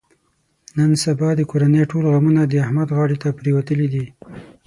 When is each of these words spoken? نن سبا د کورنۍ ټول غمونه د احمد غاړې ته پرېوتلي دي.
نن 0.77 0.91
سبا 1.03 1.29
د 1.35 1.41
کورنۍ 1.51 1.83
ټول 1.91 2.03
غمونه 2.13 2.41
د 2.45 2.53
احمد 2.65 2.89
غاړې 2.97 3.17
ته 3.23 3.29
پرېوتلي 3.39 3.87
دي. 3.93 4.05